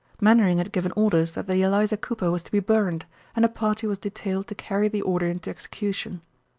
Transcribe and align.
Mainwaring 0.19 0.57
had 0.57 0.71
given 0.71 0.91
orders 0.95 1.35
that 1.35 1.45
the 1.45 1.61
Eliza 1.61 1.95
Cooper 1.95 2.31
was 2.31 2.41
to 2.41 2.51
be 2.51 2.59
burned, 2.59 3.05
and 3.35 3.45
a 3.45 3.47
party 3.47 3.85
was 3.85 3.99
detailed 3.99 4.47
to 4.47 4.55
carry 4.55 4.87
the 4.87 5.03
order 5.03 5.27
into 5.27 5.51
execution. 5.51 6.21